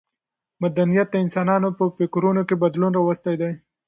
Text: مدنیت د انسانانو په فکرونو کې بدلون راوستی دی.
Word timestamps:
مدنیت 0.63 1.07
د 1.11 1.15
انسانانو 1.23 1.69
په 1.77 1.83
فکرونو 1.97 2.41
کې 2.47 2.55
بدلون 2.63 2.91
راوستی 2.97 3.35
دی. 3.41 3.51